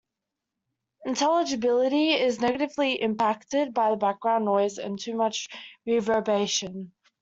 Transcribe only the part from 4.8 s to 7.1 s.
too much reverberation.